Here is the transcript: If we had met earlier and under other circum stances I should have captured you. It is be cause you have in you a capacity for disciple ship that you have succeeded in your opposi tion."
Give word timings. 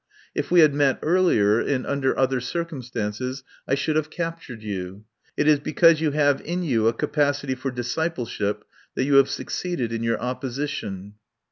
If 0.33 0.49
we 0.49 0.61
had 0.61 0.73
met 0.73 0.97
earlier 1.03 1.59
and 1.59 1.85
under 1.85 2.17
other 2.17 2.39
circum 2.41 2.81
stances 2.81 3.43
I 3.67 3.75
should 3.75 3.95
have 3.97 4.09
captured 4.09 4.63
you. 4.63 5.03
It 5.37 5.47
is 5.47 5.59
be 5.59 5.73
cause 5.73 6.01
you 6.01 6.09
have 6.09 6.41
in 6.41 6.63
you 6.63 6.87
a 6.87 6.93
capacity 6.93 7.53
for 7.53 7.69
disciple 7.69 8.25
ship 8.25 8.63
that 8.95 9.03
you 9.05 9.17
have 9.17 9.29
succeeded 9.29 9.93
in 9.93 10.01
your 10.01 10.17
opposi 10.17 10.67
tion." 10.69 11.13